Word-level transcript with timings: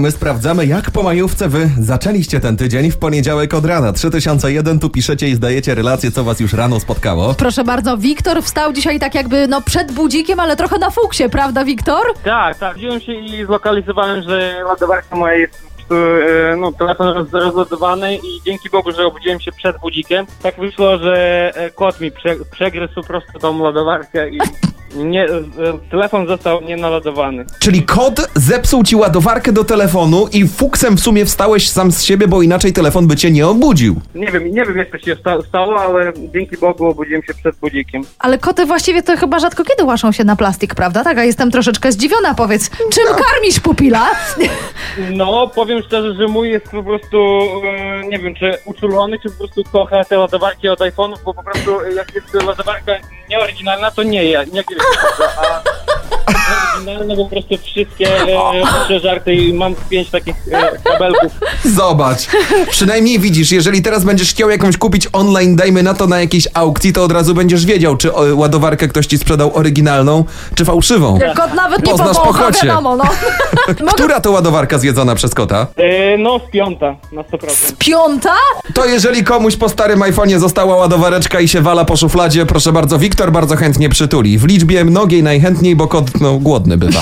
My 0.00 0.10
sprawdzamy, 0.10 0.66
jak 0.66 0.90
po 0.90 1.02
majówce 1.02 1.48
wy 1.48 1.70
zaczęliście 1.80 2.40
ten 2.40 2.56
tydzień 2.56 2.90
w 2.90 2.98
poniedziałek 2.98 3.54
od 3.54 3.64
rana. 3.64 3.92
3001 3.92 4.78
tu 4.78 4.90
piszecie 4.90 5.28
i 5.28 5.34
zdajecie 5.34 5.74
relację, 5.74 6.10
co 6.10 6.24
was 6.24 6.40
już 6.40 6.52
rano 6.52 6.80
spotkało. 6.80 7.34
Proszę 7.34 7.64
bardzo, 7.64 7.98
Wiktor 7.98 8.42
wstał 8.42 8.72
dzisiaj 8.72 9.00
tak 9.00 9.14
jakby 9.14 9.48
no 9.48 9.60
przed 9.62 9.92
budzikiem, 9.92 10.40
ale 10.40 10.56
trochę 10.56 10.78
na 10.78 10.90
fuksie, 10.90 11.28
prawda 11.28 11.64
Wiktor? 11.64 12.02
Tak, 12.24 12.58
tak. 12.58 12.76
Wziąłem 12.76 13.00
się 13.00 13.12
i 13.12 13.44
zlokalizowałem, 13.46 14.22
że 14.22 14.62
ładowarka 14.68 15.16
moja 15.16 15.34
jest 15.34 15.52
po 15.52 15.68
prostu, 15.68 15.94
e, 15.94 16.56
no, 16.56 16.72
telefon 16.72 17.08
roz, 17.08 17.32
rozładowany 17.32 18.16
i 18.16 18.42
dzięki 18.46 18.70
Bogu, 18.70 18.92
że 18.92 19.06
obudziłem 19.06 19.40
się 19.40 19.52
przed 19.52 19.78
budzikiem. 19.78 20.26
Tak 20.42 20.60
wyszło, 20.60 20.98
że 20.98 21.50
e, 21.54 21.70
kot 21.70 22.00
mi 22.00 22.12
prze, 22.12 22.36
przegryzł 22.50 22.94
po 22.94 23.02
prostu 23.02 23.38
tą 23.38 23.58
ładowarkę 23.58 24.30
i 24.30 24.38
nie, 24.96 25.24
e, 25.24 25.28
telefon 25.90 26.26
został 26.26 26.60
nienaładowany. 26.60 27.44
Czyli 27.58 27.82
kod 27.82 28.30
zepsuł 28.34 28.84
ci 28.84 28.96
ładowarkę 28.96 29.52
do 29.52 29.64
telefonu 29.64 30.26
i 30.32 30.48
fuksem 30.48 30.96
w 30.96 31.00
sumie 31.00 31.24
wstałeś 31.24 31.70
sam 31.70 31.92
z 31.92 32.02
siebie, 32.02 32.28
bo 32.28 32.42
inaczej 32.42 32.72
telefon 32.72 33.06
by 33.06 33.16
cię 33.16 33.30
nie 33.30 33.46
obudził. 33.46 34.00
Nie 34.14 34.26
wiem, 34.26 34.44
nie 34.54 34.64
wiem 34.64 34.76
jak 34.76 34.90
to 34.90 34.98
się 34.98 35.16
sta, 35.16 35.42
stało, 35.48 35.80
ale 35.80 36.12
dzięki 36.34 36.56
Bogu 36.56 36.86
obudziłem 36.86 37.22
się 37.22 37.34
przed 37.34 37.56
budzikiem. 37.56 38.02
Ale 38.18 38.38
koty 38.38 38.66
właściwie 38.66 39.02
to 39.02 39.16
chyba 39.16 39.38
rzadko 39.38 39.64
kiedy 39.64 39.84
łaszą 39.84 40.12
się 40.12 40.24
na 40.24 40.36
plastik, 40.36 40.74
prawda? 40.74 41.04
Tak, 41.04 41.18
a 41.18 41.24
jestem 41.24 41.50
troszeczkę 41.50 41.92
zdziwiona, 41.92 42.34
powiedz. 42.34 42.70
Czym 42.70 43.04
karmisz 43.06 43.60
pupila? 43.60 44.10
No, 45.12 45.48
powiem 45.54 45.82
szczerze, 45.82 46.14
że 46.14 46.28
mój 46.28 46.50
jest 46.50 46.68
po 46.68 46.82
prostu, 46.82 47.18
e, 47.64 48.08
nie 48.08 48.18
wiem, 48.18 48.34
czy 48.34 48.58
uczulony, 48.64 49.16
czy 49.22 49.30
po 49.30 49.36
prostu 49.38 49.64
kocha 49.72 50.04
te 50.04 50.18
ładowarki 50.18 50.68
od 50.68 50.80
iPhone'ów, 50.80 51.18
bo 51.24 51.34
po 51.34 51.42
prostu 51.42 51.80
e, 51.80 51.92
jak 51.92 52.14
jest 52.14 52.34
ładowarka 52.46 52.92
neoriginálna 53.30 53.90
to 53.94 54.02
nie 54.02 54.24
je. 54.34 54.38
Niekde... 54.50 54.74
A 55.38 55.59
oryginalne 56.80 57.16
po 57.16 57.26
prostu 57.26 57.56
wszystkie 57.58 58.22
e, 58.22 58.62
przeżarte 58.84 59.34
i 59.34 59.52
mam 59.52 59.74
pięć 59.90 60.10
takich 60.10 60.34
e, 60.52 60.78
kabelków. 60.78 61.32
Zobacz. 61.64 62.18
Przynajmniej 62.70 63.18
widzisz, 63.18 63.52
jeżeli 63.52 63.82
teraz 63.82 64.04
będziesz 64.04 64.30
chciał 64.30 64.50
jakąś 64.50 64.76
kupić 64.76 65.08
online, 65.12 65.56
dajmy 65.56 65.82
na 65.82 65.94
to 65.94 66.06
na 66.06 66.20
jakiejś 66.20 66.48
aukcji, 66.54 66.92
to 66.92 67.04
od 67.04 67.12
razu 67.12 67.34
będziesz 67.34 67.66
wiedział, 67.66 67.96
czy 67.96 68.14
o, 68.14 68.22
ładowarkę 68.34 68.88
ktoś 68.88 69.06
ci 69.06 69.18
sprzedał 69.18 69.56
oryginalną, 69.56 70.24
czy 70.54 70.64
fałszywą. 70.64 71.18
Kot 71.36 71.54
nawet 71.54 71.86
nie 71.86 71.92
Poznasz 71.92 72.16
po 72.16 72.32
wiadomo, 72.64 72.96
no. 72.96 73.04
Która 73.94 74.20
to 74.20 74.30
ładowarka 74.30 74.78
zjedzona 74.78 75.14
przez 75.14 75.34
kota? 75.34 75.66
E, 75.76 76.18
no, 76.18 76.38
z 76.48 76.50
piąta 76.50 76.96
na 77.12 77.22
100%. 77.22 77.72
Piąta? 77.78 78.34
To 78.74 78.86
jeżeli 78.86 79.24
komuś 79.24 79.56
po 79.56 79.68
starym 79.68 80.00
iPhone'ie 80.00 80.38
została 80.38 80.76
ładowareczka 80.76 81.40
i 81.40 81.48
się 81.48 81.60
wala 81.60 81.84
po 81.84 81.96
szufladzie, 81.96 82.46
proszę 82.46 82.72
bardzo, 82.72 82.98
Wiktor 82.98 83.32
bardzo 83.32 83.56
chętnie 83.56 83.88
przytuli. 83.88 84.38
W 84.38 84.44
liczbie 84.44 84.84
mnogiej 84.84 85.22
najchętniej, 85.22 85.76
bo 85.76 85.86
kot 85.86 85.99
no, 86.20 86.38
głodny 86.38 86.76
bywa. 86.76 87.00